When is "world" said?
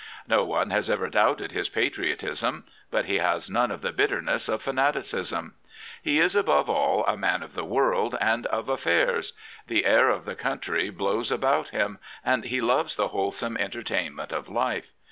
7.63-8.17